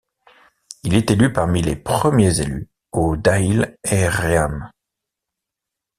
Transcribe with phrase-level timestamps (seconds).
[0.81, 4.71] Il est élu parmi les premiers élus au Dáil Éireann.